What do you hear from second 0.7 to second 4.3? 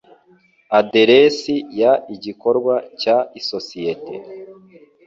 aderesi y igikorwa cy isosiyete